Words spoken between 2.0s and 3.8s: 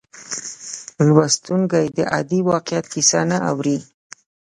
عادي واقعیت کیسه نه اوري.